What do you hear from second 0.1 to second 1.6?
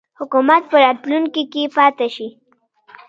حکومت په راتلونکي